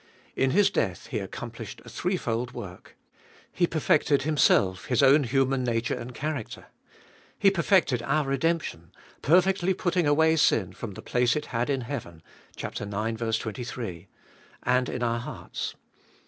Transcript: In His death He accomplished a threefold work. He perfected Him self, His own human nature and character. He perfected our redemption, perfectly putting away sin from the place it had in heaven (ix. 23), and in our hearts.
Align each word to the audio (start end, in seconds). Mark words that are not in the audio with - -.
In 0.35 0.49
His 0.49 0.71
death 0.71 1.05
He 1.11 1.19
accomplished 1.19 1.79
a 1.85 1.89
threefold 1.89 2.53
work. 2.53 2.97
He 3.51 3.67
perfected 3.67 4.23
Him 4.23 4.35
self, 4.35 4.85
His 4.85 5.03
own 5.03 5.25
human 5.25 5.63
nature 5.63 5.93
and 5.93 6.11
character. 6.15 6.65
He 7.37 7.51
perfected 7.51 8.01
our 8.01 8.25
redemption, 8.25 8.93
perfectly 9.21 9.75
putting 9.75 10.07
away 10.07 10.37
sin 10.37 10.73
from 10.73 10.93
the 10.93 11.03
place 11.03 11.35
it 11.35 11.45
had 11.53 11.69
in 11.69 11.81
heaven 11.81 12.23
(ix. 12.57 12.79
23), 13.37 14.07
and 14.63 14.89
in 14.89 15.03
our 15.03 15.19
hearts. 15.19 15.75